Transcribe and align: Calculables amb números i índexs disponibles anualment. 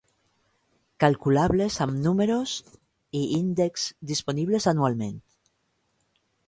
Calculables 1.03 1.77
amb 1.85 2.01
números 2.07 2.55
i 3.21 3.23
índexs 3.41 3.87
disponibles 4.15 4.69
anualment. 4.75 5.19